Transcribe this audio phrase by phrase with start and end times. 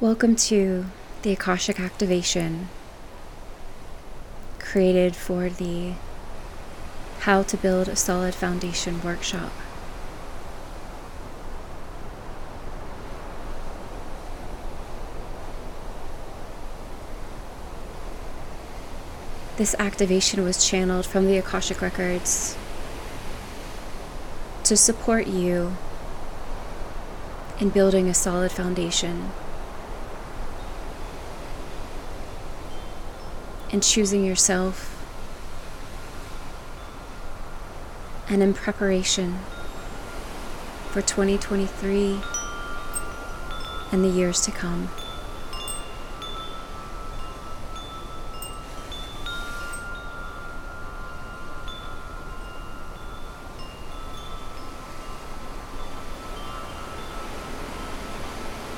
[0.00, 0.84] Welcome to
[1.22, 2.68] the Akashic Activation
[4.60, 5.94] created for the
[7.22, 9.50] How to Build a Solid Foundation workshop.
[19.56, 22.56] This activation was channeled from the Akashic Records
[24.62, 25.76] to support you
[27.58, 29.32] in building a solid foundation
[33.70, 34.94] and choosing yourself
[38.28, 39.38] and in preparation
[40.90, 42.20] for 2023
[43.92, 44.88] and the years to come.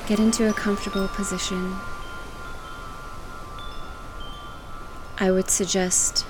[0.07, 1.75] Get into a comfortable position.
[5.21, 6.25] I would suggest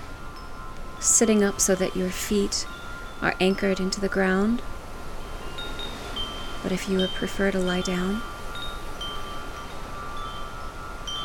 [1.00, 2.68] sitting up so that your feet
[3.22, 4.62] are anchored into the ground.
[6.62, 8.22] But if you would prefer to lie down,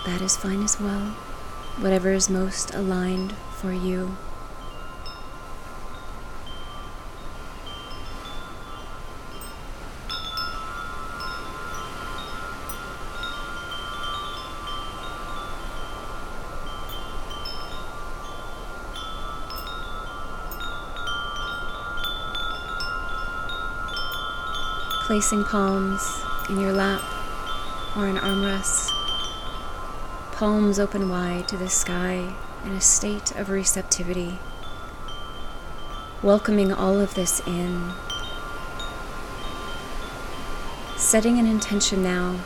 [0.06, 1.16] that is fine as well.
[1.80, 4.16] Whatever is most aligned for you.
[25.16, 27.00] Placing palms in your lap
[27.96, 28.90] or an armrest,
[30.32, 32.34] palms open wide to the sky
[32.66, 34.38] in a state of receptivity,
[36.22, 37.92] welcoming all of this in,
[40.98, 42.38] setting an intention now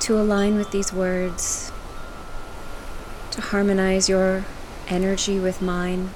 [0.00, 1.72] to align with these words,
[3.30, 4.44] to harmonize your
[4.86, 6.10] energy with mine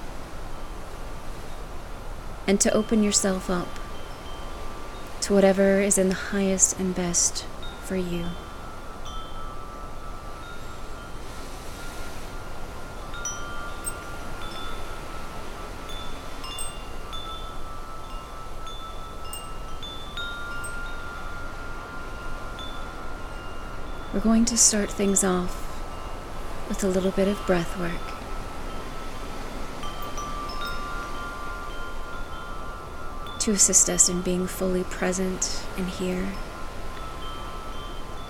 [2.46, 3.68] and to open yourself up
[5.22, 7.46] to whatever is in the highest and best
[7.82, 8.26] for you.
[24.12, 25.60] We're going to start things off
[26.68, 28.13] with a little bit of breath work.
[33.44, 36.32] To assist us in being fully present and here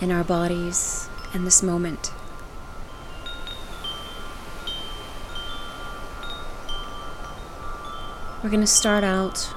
[0.01, 2.13] in our bodies and this moment.
[8.43, 9.55] We're going to start out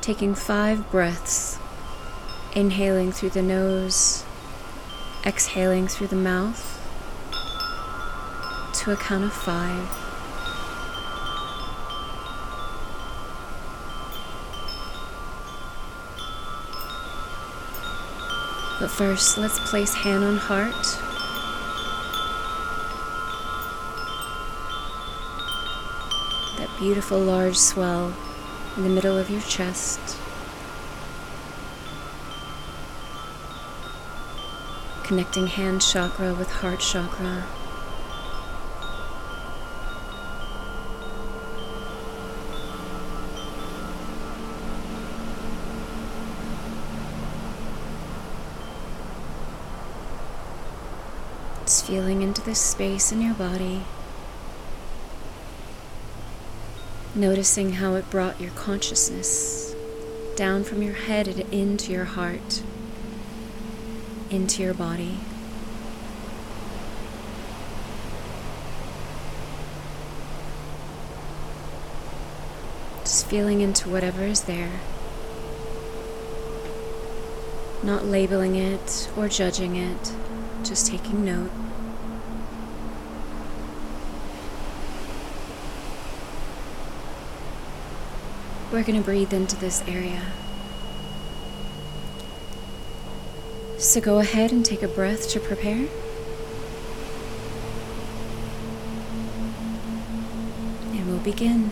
[0.00, 1.58] taking five breaths,
[2.56, 4.24] inhaling through the nose,
[5.26, 6.80] exhaling through the mouth
[8.72, 10.03] to a count of five.
[18.84, 20.74] But first, let's place hand on heart.
[26.58, 28.12] That beautiful large swell
[28.76, 30.18] in the middle of your chest.
[35.04, 37.46] Connecting hand chakra with heart chakra.
[51.70, 53.82] Feeling into this space in your body.
[57.14, 59.74] Noticing how it brought your consciousness
[60.36, 62.62] down from your head and into your heart,
[64.30, 65.18] into your body.
[73.02, 74.80] Just feeling into whatever is there.
[77.82, 80.12] Not labeling it or judging it,
[80.64, 81.50] just taking note.
[88.72, 90.22] We're going to breathe into this area.
[93.78, 95.86] So go ahead and take a breath to prepare.
[100.92, 101.70] And we'll begin.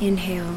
[0.00, 0.56] Inhale.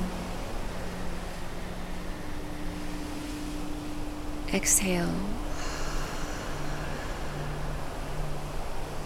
[4.53, 5.13] Exhale.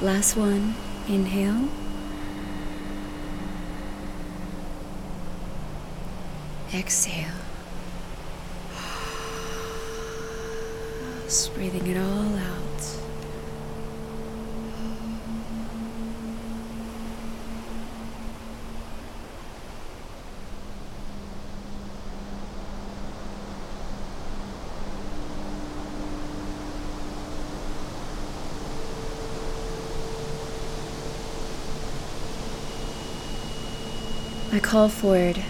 [0.00, 0.76] Last one.
[1.08, 1.68] Inhale.
[6.72, 7.34] Exhale.
[11.24, 12.57] Just breathing it all out.
[34.58, 35.44] I call forward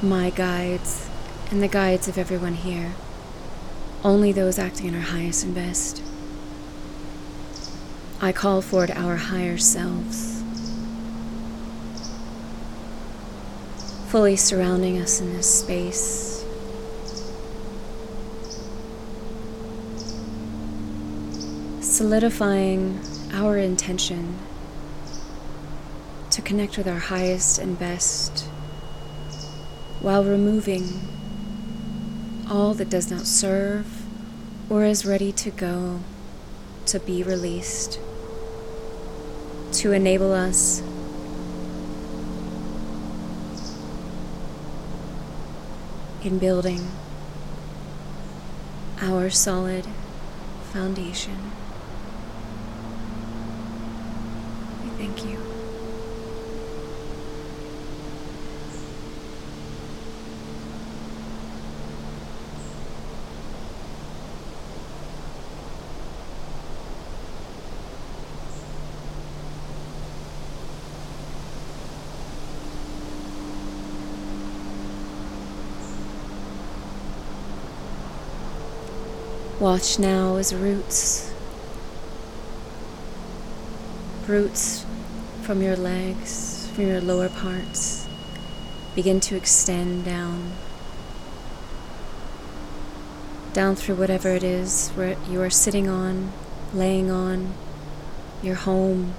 [0.00, 1.10] my guides
[1.50, 2.94] and the guides of everyone here,
[4.02, 6.02] only those acting in our highest and best.
[8.22, 10.42] I call forward our higher selves,
[14.06, 16.42] fully surrounding us in this space.
[21.82, 22.98] Solidifying
[23.34, 24.38] our intention
[26.48, 28.44] connect with our highest and best
[30.00, 30.98] while removing
[32.48, 34.06] all that does not serve
[34.70, 36.00] or is ready to go
[36.86, 38.00] to be released
[39.72, 40.80] to enable us
[46.22, 46.80] in building
[49.02, 49.86] our solid
[50.72, 51.52] foundation.
[54.82, 55.48] We thank you.
[79.68, 81.30] Watch now as roots,
[84.26, 84.86] roots
[85.42, 88.08] from your legs, from your lower parts,
[88.94, 90.52] begin to extend down,
[93.52, 96.32] down through whatever it is where you are sitting on,
[96.72, 97.52] laying on,
[98.42, 99.12] your home.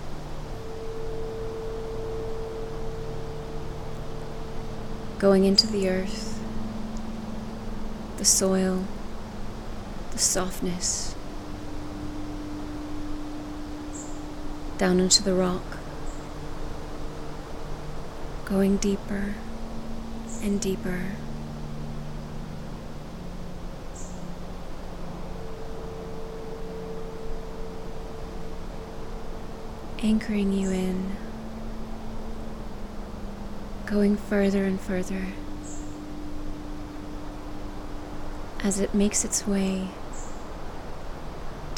[5.20, 6.42] Going into the earth,
[8.18, 8.88] the soil
[10.20, 11.16] softness
[14.78, 15.78] down into the rock,
[18.46, 19.36] going deeper
[20.42, 21.12] and deeper.
[30.02, 31.18] Anchoring you in,
[33.86, 35.28] going further and further
[38.64, 39.90] as it makes its way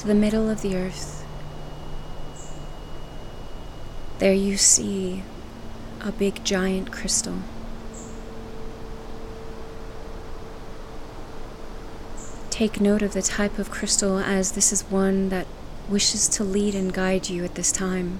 [0.01, 1.23] to the middle of the earth.
[4.18, 5.21] There you see
[5.99, 7.37] a big giant crystal.
[12.49, 15.45] Take note of the type of crystal as this is one that
[15.87, 18.19] wishes to lead and guide you at this time.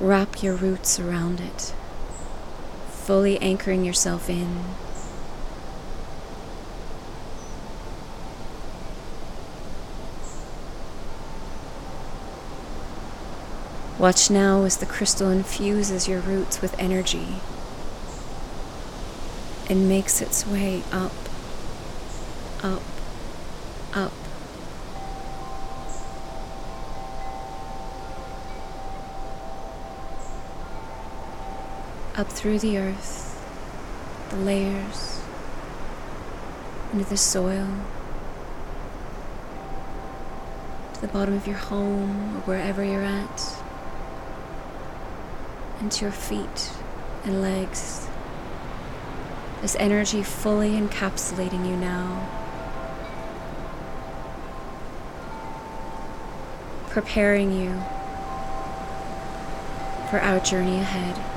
[0.00, 1.72] Wrap your roots around it,
[2.88, 4.64] fully anchoring yourself in.
[14.00, 17.34] Watch now as the crystal infuses your roots with energy
[19.68, 21.12] and makes its way up,
[22.62, 22.80] up,
[23.92, 24.12] up.
[32.16, 33.46] Up through the earth,
[34.30, 35.20] the layers,
[36.94, 37.68] into the soil,
[40.94, 43.59] to the bottom of your home or wherever you're at
[45.80, 46.72] into your feet
[47.24, 48.08] and legs.
[49.62, 52.28] This energy fully encapsulating you now.
[56.88, 57.70] Preparing you
[60.10, 61.29] for our journey ahead.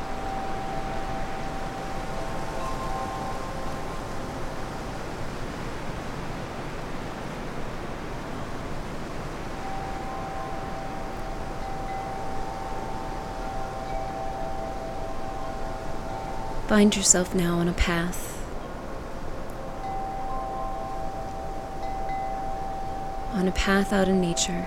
[16.74, 18.36] Find yourself now on a path.
[23.34, 24.65] On a path out in nature.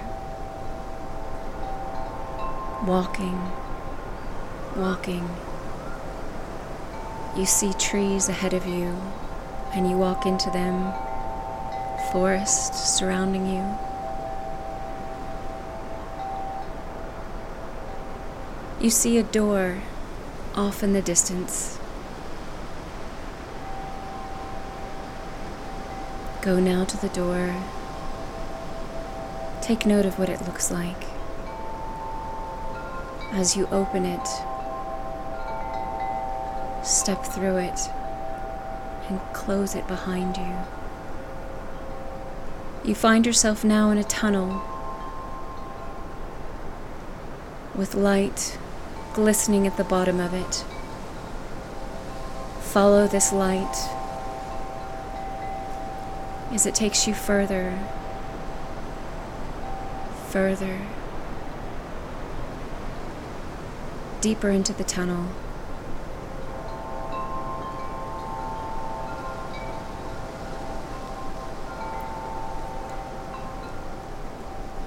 [2.87, 3.51] Walking,
[4.77, 5.29] walking.
[7.37, 8.97] You see trees ahead of you,
[9.73, 10.93] and you walk into them,
[12.13, 13.65] forest surrounding you.
[18.81, 19.83] You see a door
[20.55, 21.81] off in the distance.
[26.47, 27.57] Go now to the door.
[29.61, 31.07] Take note of what it looks like.
[33.33, 34.25] As you open it,
[36.87, 37.81] step through it
[39.09, 40.55] and close it behind you.
[42.85, 44.63] You find yourself now in a tunnel
[47.75, 48.57] with light
[49.15, 50.65] glistening at the bottom of it.
[52.61, 53.96] Follow this light
[56.57, 57.79] as it takes you further,
[60.29, 60.81] further,
[64.23, 65.27] deeper into the tunnel.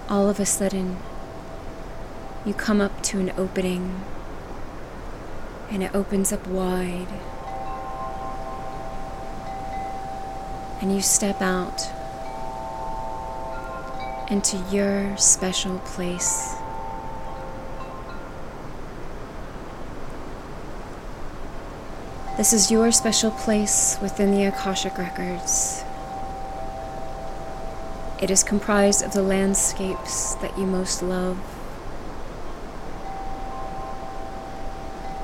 [0.09, 0.97] All of a sudden,
[2.47, 4.01] you come up to an opening,
[5.69, 7.09] and it opens up wide.
[10.81, 11.89] And you step out
[14.29, 16.55] into your special place.
[22.37, 25.83] This is your special place within the Akashic Records.
[28.21, 31.37] It is comprised of the landscapes that you most love.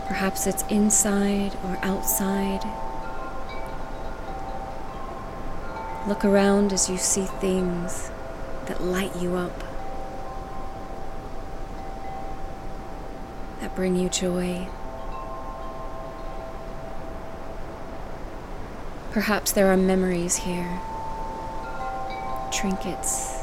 [0.08, 2.64] Perhaps it's inside or outside.
[6.08, 8.12] Look around as you see things
[8.68, 9.60] that light you up,
[13.60, 14.68] that bring you joy.
[19.12, 20.80] Perhaps there are memories here,
[22.54, 23.40] trinkets,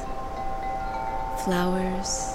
[1.44, 2.28] flowers.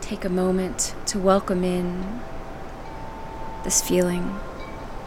[0.00, 2.20] Take a moment to welcome in
[3.64, 4.38] this feeling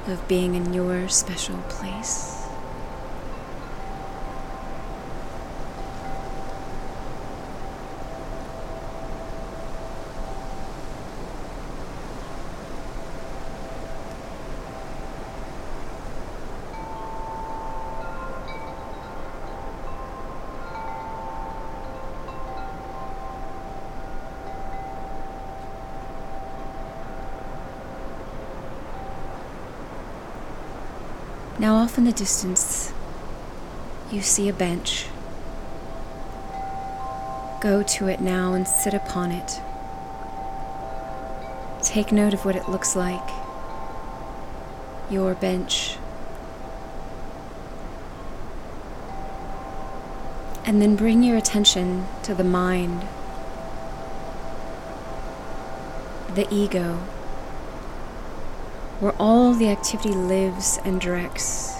[0.07, 2.33] of being in your special place.
[31.60, 32.92] Now, off in the distance,
[34.12, 35.06] you see a bench.
[37.62, 39.62] Go to it now and sit upon it.
[41.84, 43.30] Take note of what it looks like.
[45.12, 45.98] Your bench.
[50.66, 53.06] And then bring your attention to the mind,
[56.34, 56.98] the ego
[59.04, 61.73] where all the activity lives and directs.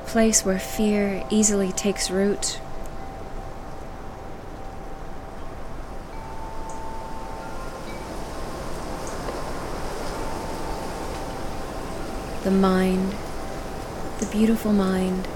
[0.00, 2.58] A place where fear easily takes root.
[12.44, 13.14] The mind
[14.20, 15.26] the beautiful mind.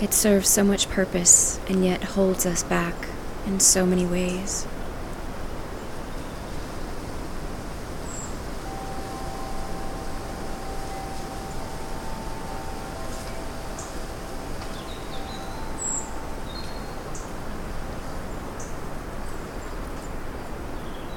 [0.00, 2.94] It serves so much purpose and yet holds us back
[3.46, 4.66] in so many ways.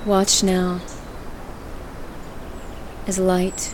[0.05, 0.81] Watch now
[3.07, 3.73] as light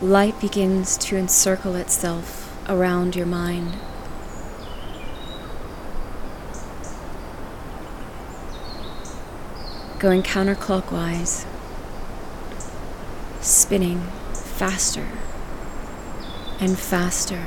[0.00, 3.76] light begins to encircle itself around your mind.
[10.00, 11.46] Going counterclockwise,
[13.40, 14.00] spinning
[14.34, 15.06] faster
[16.58, 17.44] and faster.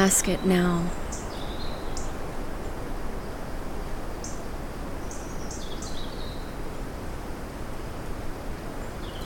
[0.00, 0.90] Ask it now.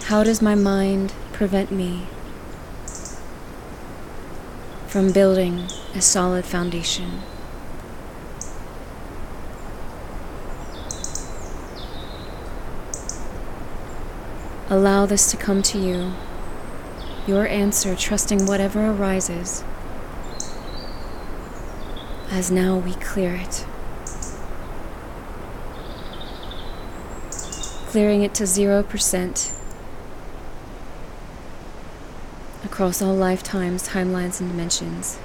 [0.07, 2.09] How does my mind prevent me
[4.89, 7.21] from building a solid foundation?
[14.69, 16.15] Allow this to come to you,
[17.29, 19.63] your answer, trusting whatever arises,
[22.35, 23.65] as now we clear it.
[27.87, 29.55] Clearing it to 0%
[32.65, 35.19] across all lifetimes, timelines, and dimensions.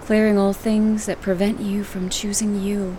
[0.00, 2.96] Clearing all things that prevent you from choosing you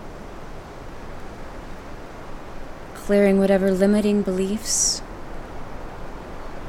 [3.10, 5.00] clearing whatever limiting beliefs,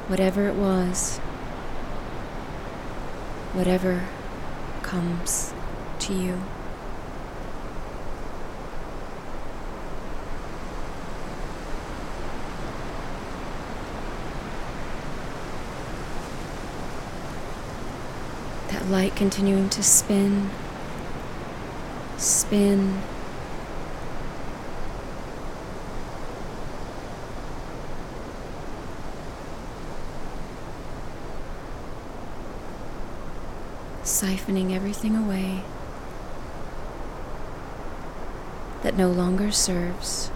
[0.08, 1.20] whatever it was,
[3.54, 4.08] whatever
[4.92, 5.54] comes
[6.00, 6.38] to you.
[18.68, 20.50] That light continuing to spin,
[22.18, 23.02] spin,
[34.22, 35.64] siphoning everything away
[38.84, 40.30] that no longer serves.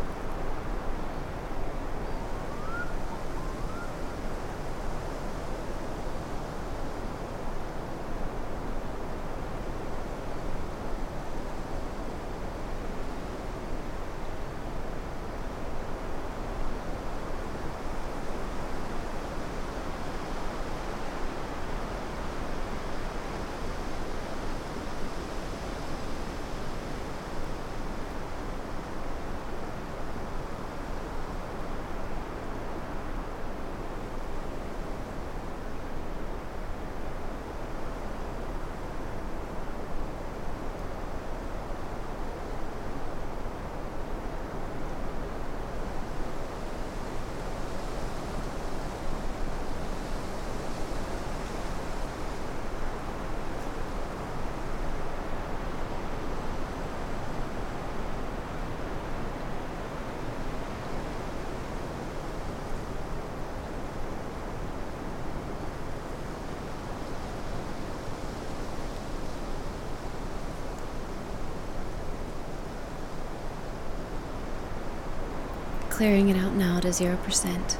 [75.95, 77.77] Clearing it out now to 0%.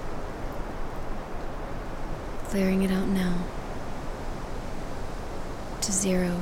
[2.45, 3.43] Clearing it out now
[5.82, 6.41] to 0%.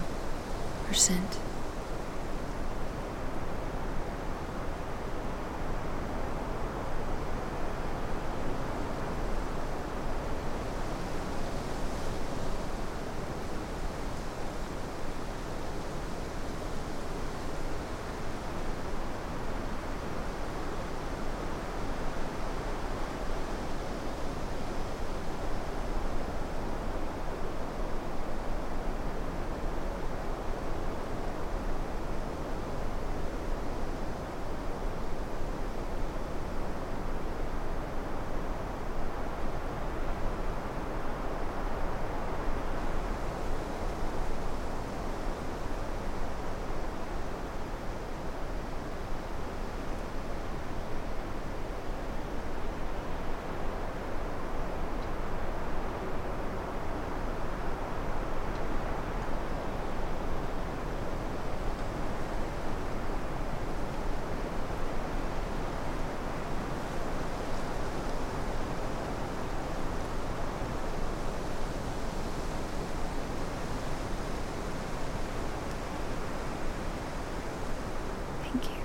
[78.54, 78.84] Thank you.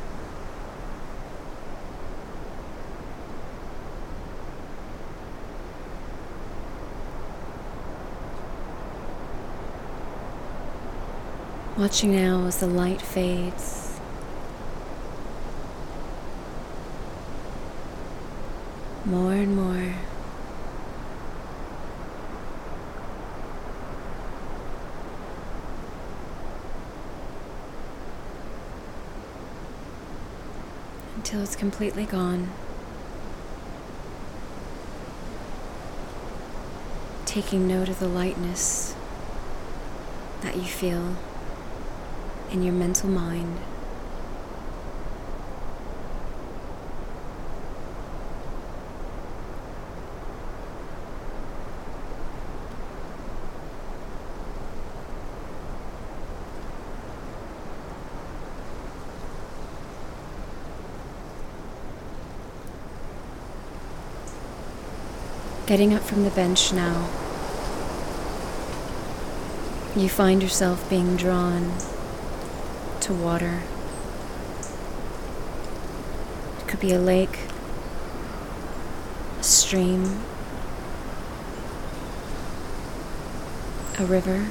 [11.79, 14.01] Watching now as the light fades.
[19.05, 19.95] More and more.
[31.15, 32.51] Until it's completely gone.
[37.25, 38.97] Taking note of the lightness
[40.41, 41.15] that you feel
[42.51, 43.59] in your mental mind.
[65.67, 67.11] Getting up from the bench now,
[69.95, 71.73] you find yourself being drawn
[73.09, 73.63] to water.
[76.59, 77.39] It could be a lake,
[79.41, 80.05] a stream,
[83.99, 84.49] a river.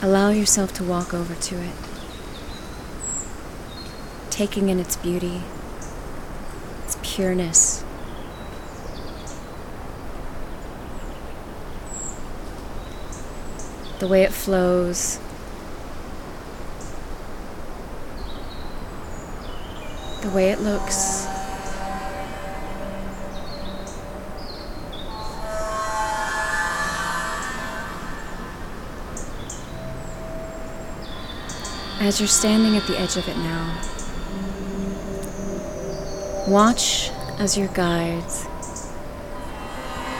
[0.00, 1.74] Allow yourself to walk over to it,
[4.30, 5.42] taking in its beauty
[6.84, 7.83] its pureness.
[13.98, 15.18] The way it flows.
[20.22, 21.26] The way it looks.
[32.00, 33.80] As you're standing at the edge of it now,
[36.46, 38.44] Watch as your guides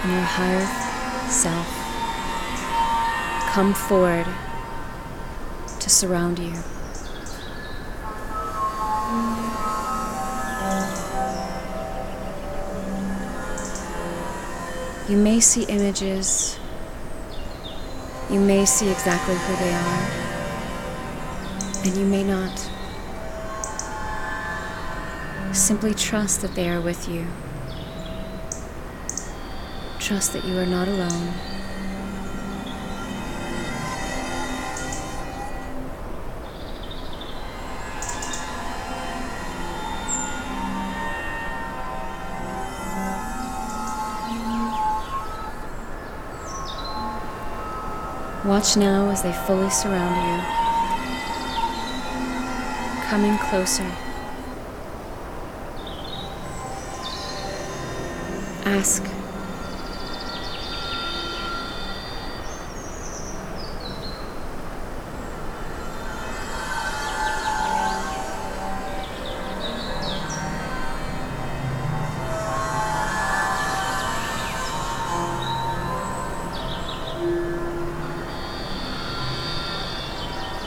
[0.02, 1.83] and your higher self
[3.54, 4.26] come forward
[5.78, 6.52] to surround you.
[15.08, 16.58] You may see images,
[18.28, 20.10] you may see exactly who they are,
[21.84, 22.58] and you may not.
[25.52, 27.28] Simply trust that they are with you.
[30.00, 31.53] Trust that you are not alone.
[48.54, 50.40] Watch now as they fully surround you,
[53.08, 53.82] coming closer.
[58.64, 59.23] ask.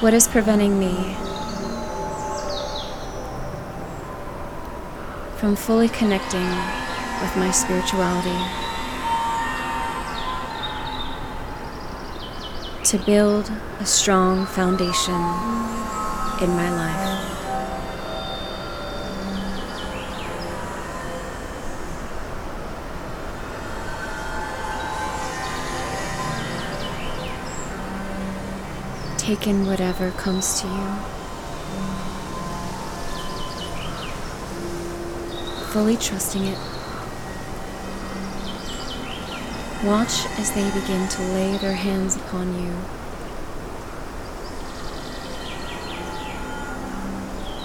[0.08, 0.93] What is preventing me
[5.36, 6.48] from fully connecting
[7.20, 8.39] with my spirituality.
[12.86, 15.13] To build a strong foundation
[16.41, 17.37] in my life.
[29.28, 30.96] Take in whatever comes to you.
[35.74, 36.58] fully trusting it
[39.84, 42.72] Watch as they begin to lay their hands upon you.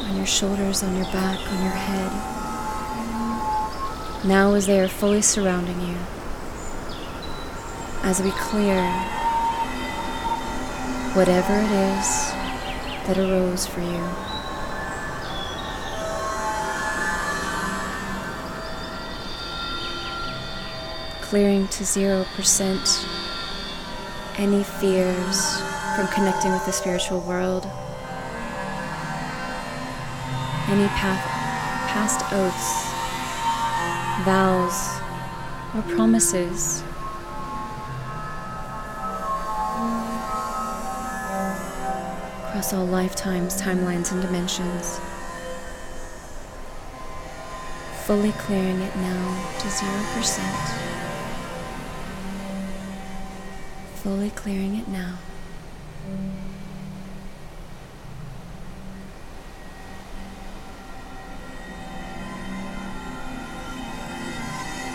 [0.08, 2.10] On your shoulders, on your back, on your head.
[4.26, 5.96] Now, as they are fully surrounding you,
[8.02, 9.21] as we clear
[11.14, 12.30] whatever it is
[13.06, 14.32] that arose for you.
[21.32, 23.06] clearing to 0%
[24.36, 25.62] any fears
[25.96, 27.64] from connecting with the spiritual world,
[30.68, 31.24] any path,
[31.88, 32.84] past oaths,
[34.26, 35.00] vows,
[35.74, 36.84] or promises.
[42.62, 45.00] Across all lifetimes, timelines, and dimensions.
[48.04, 50.92] Fully clearing it now to 0%
[54.02, 55.16] fully clearing it now.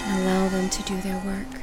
[0.06, 1.62] And allow them to do their work.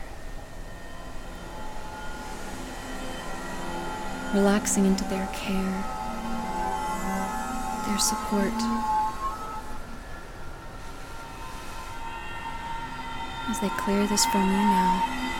[4.34, 5.93] Relaxing into their care,
[7.98, 8.52] support.
[13.48, 15.33] As they clear this from you now.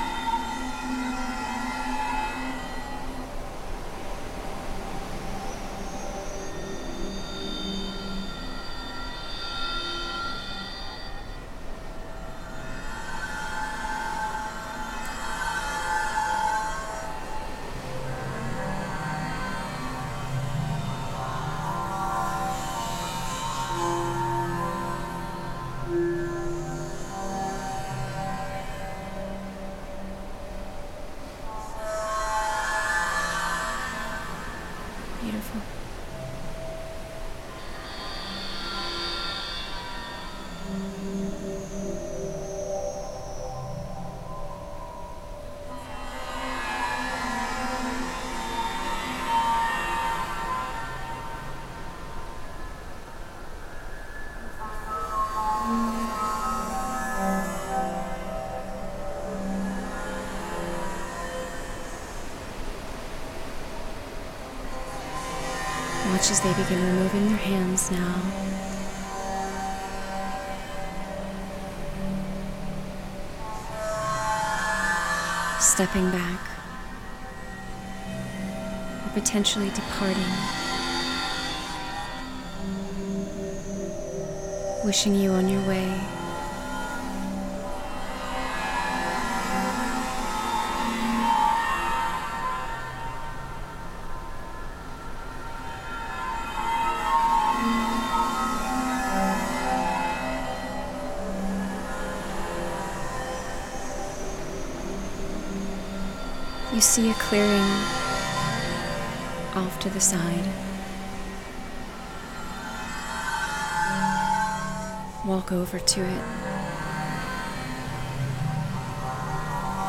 [66.45, 68.21] They begin removing their hands now.
[75.59, 76.41] Stepping back,
[79.07, 80.23] or potentially departing.
[84.85, 85.99] Wishing you on your way.
[106.85, 107.63] See a clearing
[109.55, 110.45] off to the side.
[115.27, 116.23] Walk over to it,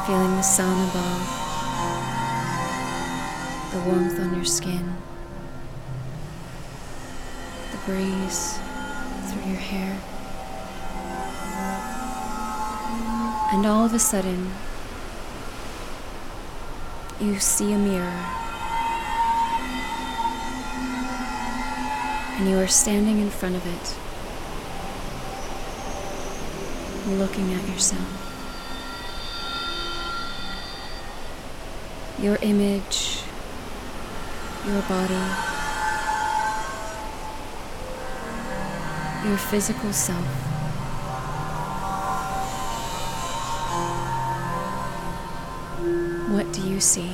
[0.07, 1.27] feeling the sun above,
[3.73, 4.95] the warmth on your skin,
[7.71, 8.57] the breeze
[9.25, 9.99] through your hair.
[13.53, 14.51] And all of a sudden,
[17.19, 18.25] you see a mirror.
[22.37, 23.95] And you are standing in front of it,
[27.17, 28.21] looking at yourself.
[32.19, 33.21] Your image,
[34.65, 35.13] your body,
[39.27, 40.54] your physical self.
[46.35, 47.11] What do you see?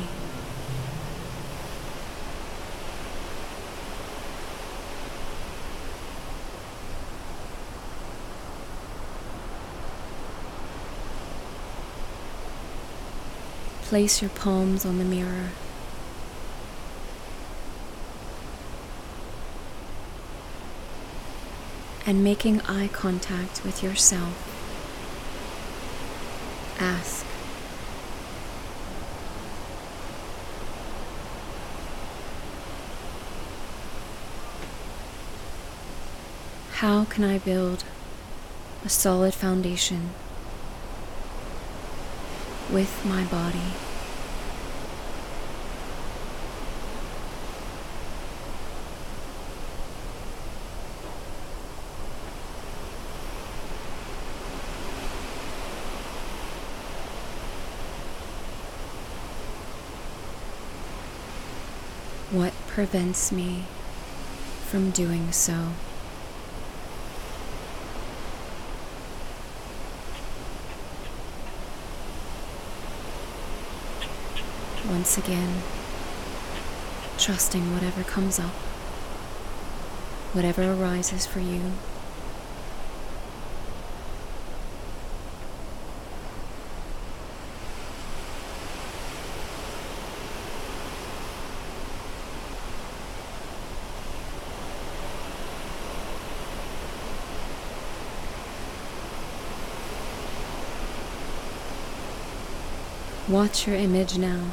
[13.84, 15.50] Place your palms on the mirror.
[22.08, 24.34] And making eye contact with yourself,
[26.80, 27.24] ask,
[36.82, 37.84] How can I build
[38.84, 40.16] a solid foundation
[42.74, 43.60] with my body?
[62.32, 63.66] What prevents me
[64.66, 65.74] from doing so?
[74.92, 75.62] Once again,
[77.18, 78.52] trusting whatever comes up,
[80.34, 81.62] whatever arises for you.
[103.30, 104.50] Watch your image now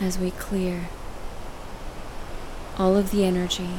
[0.00, 0.88] as we clear
[2.78, 3.70] all of the energy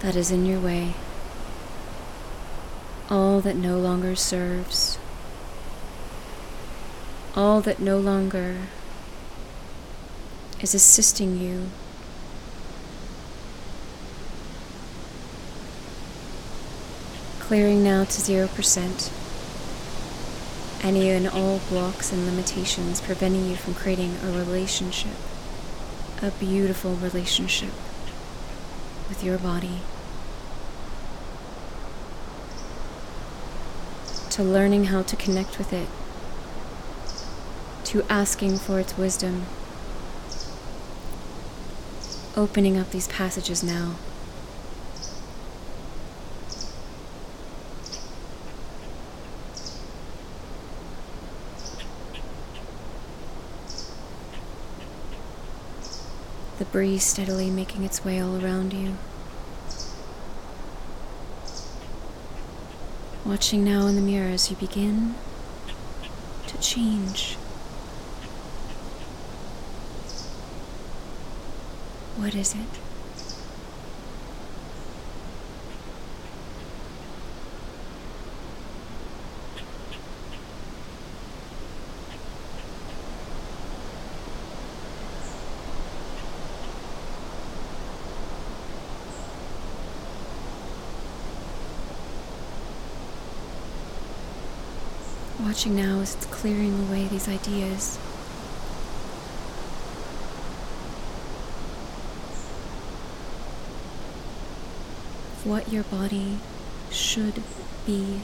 [0.00, 0.94] that is in your way,
[3.10, 4.98] all that no longer serves,
[7.36, 8.56] all that no longer
[10.60, 11.68] is assisting you.
[17.40, 19.19] Clearing now to 0%
[20.82, 25.16] any and all blocks and limitations preventing you from creating a relationship,
[26.22, 27.72] a beautiful relationship
[29.08, 29.80] with your body,
[34.30, 35.88] to learning how to connect with it,
[37.84, 39.46] to asking for its wisdom,
[42.36, 43.96] opening up these passages now.
[56.60, 58.98] The breeze steadily making its way all around you.
[63.24, 65.14] Watching now in the mirror as you begin
[66.48, 67.36] to change.
[72.16, 72.89] What is it?
[95.50, 97.96] Watching now as it's clearing away these ideas.
[105.34, 106.38] of What your body
[106.92, 107.42] should
[107.84, 108.20] be,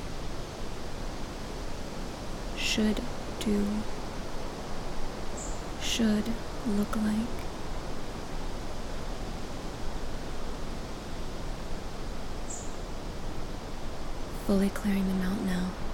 [2.56, 3.00] should
[3.40, 3.66] do,
[5.82, 6.26] should
[6.68, 7.26] look like.
[14.46, 15.85] Fully clearing them out now.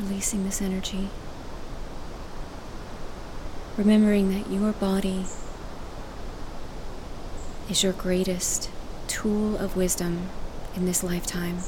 [0.00, 1.08] Releasing this energy.
[3.76, 5.26] Remembering that your body
[7.68, 8.70] is your greatest
[9.08, 10.28] tool of wisdom
[10.74, 11.58] in this lifetime.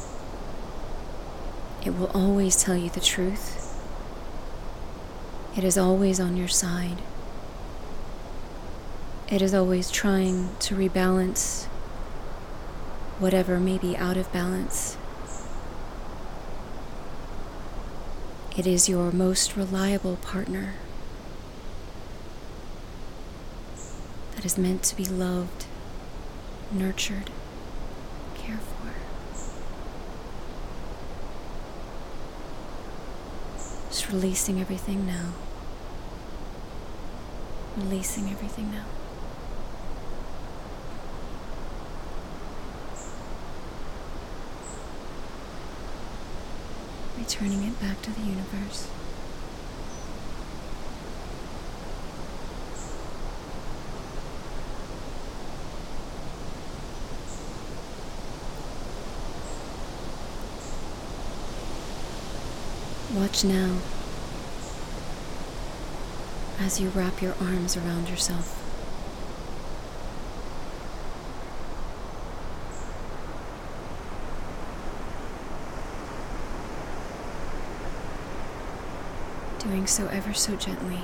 [1.84, 3.68] It will always tell you the truth.
[5.56, 6.98] It is always on your side.
[9.28, 11.64] It is always trying to rebalance
[13.18, 14.96] whatever may be out of balance.
[18.54, 20.74] It is your most reliable partner
[24.34, 25.64] that is meant to be loved,
[26.70, 27.30] nurtured,
[28.34, 28.92] cared for.
[33.88, 35.32] Just releasing everything now.
[37.78, 38.84] Releasing everything now.
[47.32, 48.88] Returning it back to the universe.
[63.14, 63.78] Watch now
[66.58, 68.62] as you wrap your arms around yourself.
[79.82, 81.00] Doing so ever so gently.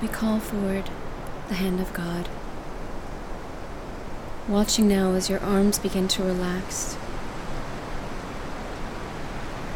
[0.00, 0.88] We call forward
[1.48, 2.26] the hand of God.
[4.48, 6.96] Watching now as your arms begin to relax,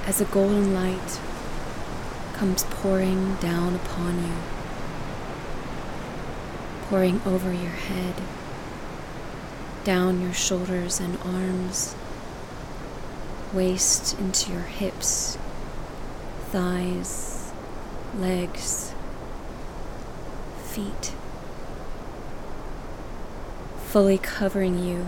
[0.07, 1.21] as a golden light
[2.33, 4.54] comes pouring down upon you,
[6.95, 8.15] pouring over your head,
[9.83, 11.97] down your shoulders and arms,
[13.53, 15.37] waist into your hips,
[16.51, 17.51] thighs,
[18.17, 18.95] legs,
[20.63, 21.13] feet,
[23.87, 25.05] fully covering you,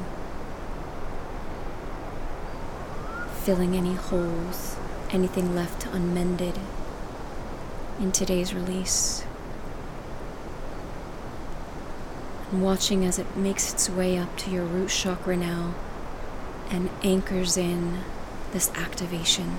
[3.45, 4.75] filling any holes,
[5.11, 6.59] anything left unmended
[8.01, 9.25] in today's release.
[12.46, 15.75] And watching as it makes its way up to your root chakra now
[16.71, 18.01] and anchors in
[18.53, 19.59] this activation.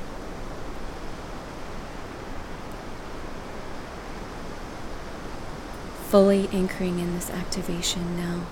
[6.09, 8.45] Fully anchoring in this activation now.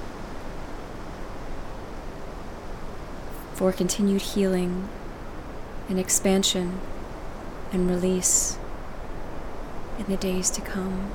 [3.54, 4.90] For continued healing
[5.88, 6.80] and expansion
[7.72, 8.58] and release
[9.98, 11.12] in the days to come.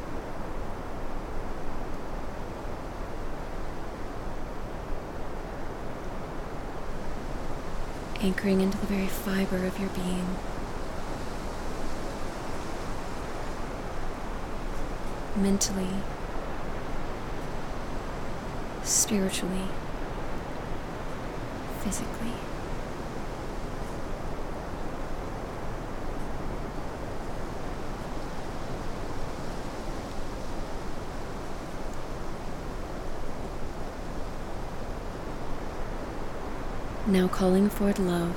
[8.22, 10.26] Anchoring into the very fiber of your being.
[15.36, 15.88] Mentally,
[18.82, 19.68] spiritually,
[21.82, 22.49] physically.
[37.10, 38.36] now calling forth love.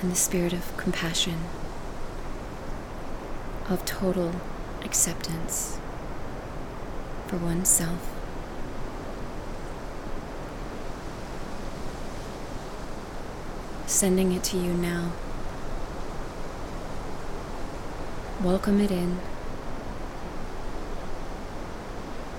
[0.00, 1.38] And the spirit of compassion,
[3.68, 4.34] of total
[4.82, 5.78] acceptance
[7.26, 8.08] for oneself.
[13.86, 15.12] Sending it to you now.
[18.42, 19.18] Welcome it in.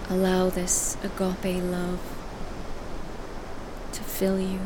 [0.09, 1.99] Allow this agape love
[3.93, 4.59] to fill you.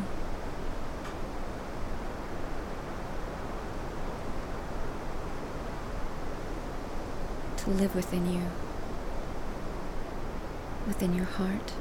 [7.58, 8.42] To live within you,
[10.86, 11.72] within your heart.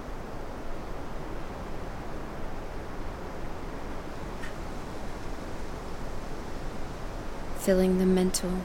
[7.57, 8.61] Filling the mental,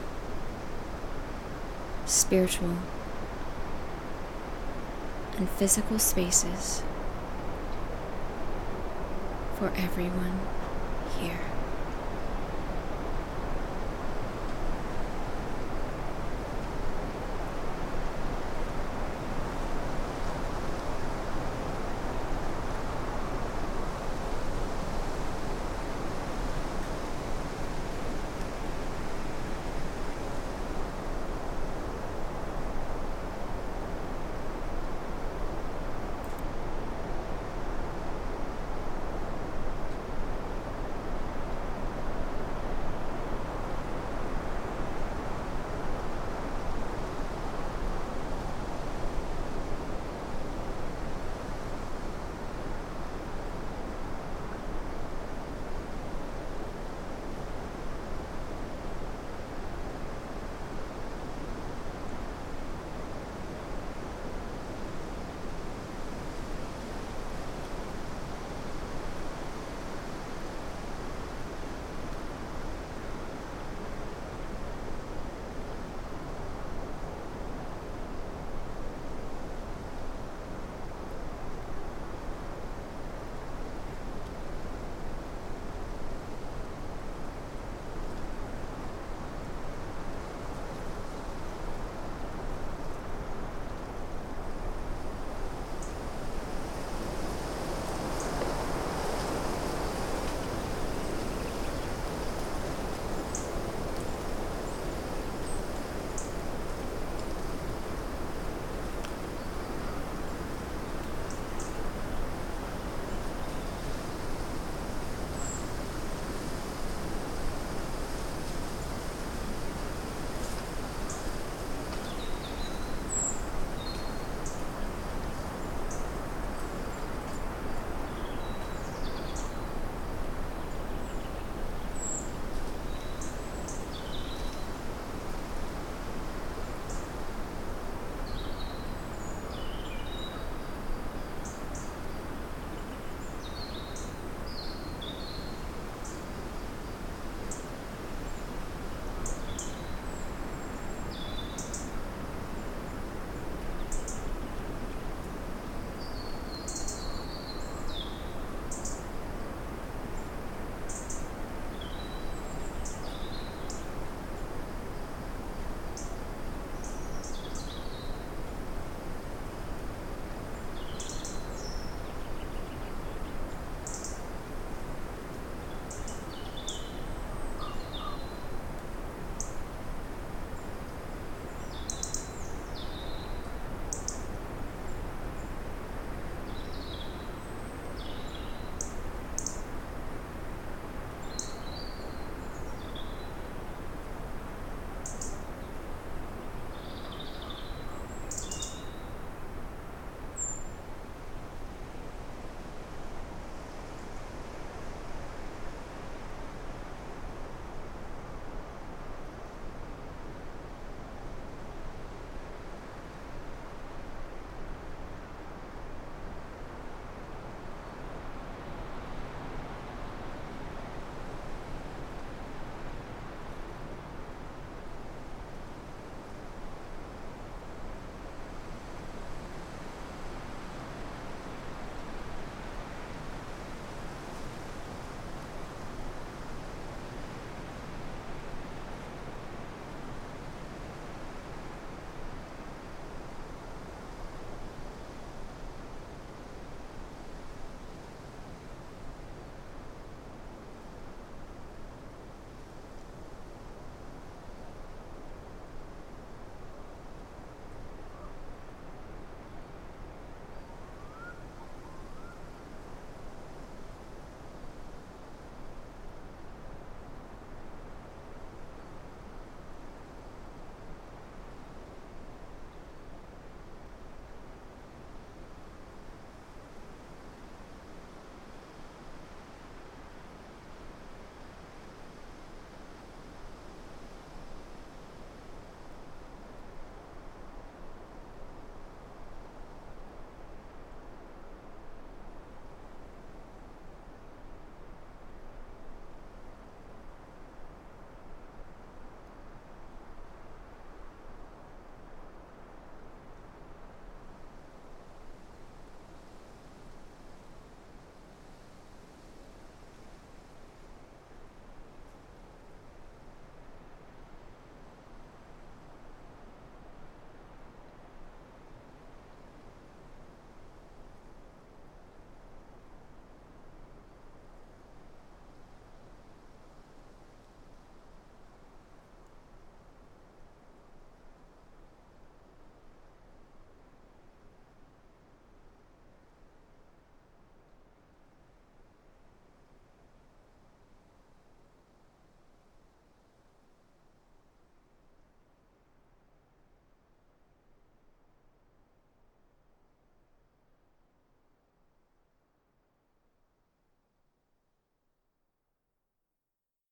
[2.05, 2.77] spiritual,
[5.37, 6.83] and physical spaces
[9.57, 10.39] for everyone
[11.19, 11.52] here.